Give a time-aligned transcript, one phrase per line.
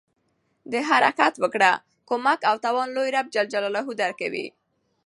[0.71, 1.71] د حرکت وکړه،
[2.09, 3.35] کومک او توان لوی رب ج
[4.01, 4.47] درکوي.